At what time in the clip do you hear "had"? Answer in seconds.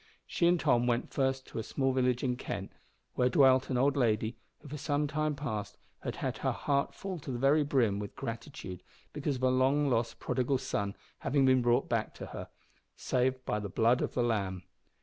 5.99-6.15, 6.15-6.39